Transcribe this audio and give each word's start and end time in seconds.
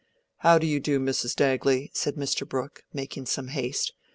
"How 0.39 0.57
do 0.57 0.65
you 0.65 0.79
do, 0.79 0.99
Mrs. 0.99 1.35
Dagley?" 1.35 1.91
said 1.93 2.15
Mr. 2.15 2.49
Brooke, 2.49 2.83
making 2.91 3.27
some 3.27 3.49
haste. 3.49 3.93